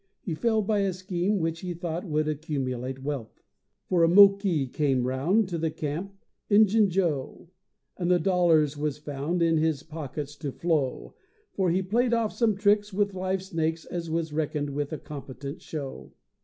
He 0.23 0.33
fell 0.33 0.63
by 0.63 0.79
a 0.79 0.93
scheme 0.93 1.37
which 1.37 1.59
he 1.59 1.75
thought 1.75 2.05
would 2.05 2.27
accumulate 2.27 3.03
wealth! 3.03 3.43
For 3.87 4.03
a 4.03 4.07
Moqui 4.07 4.65
came 4.65 5.05
round 5.05 5.47
To 5.49 5.59
the 5.59 5.69
camp—Injun 5.69 6.89
Joe; 6.89 7.49
And 7.97 8.09
the 8.09 8.17
dollars 8.17 8.75
was 8.75 8.97
found 8.97 9.43
In 9.43 9.57
his 9.59 9.83
pockets 9.83 10.35
to 10.37 10.51
flow; 10.51 11.13
For 11.53 11.69
he 11.69 11.83
played 11.83 12.15
off 12.15 12.33
some 12.33 12.57
tricks 12.57 12.91
with 12.91 13.13
live 13.13 13.43
snakes, 13.43 13.85
as 13.85 14.09
was 14.09 14.33
reckoned 14.33 14.71
a 14.75 14.97
competent 14.97 15.61
show. 15.61 16.11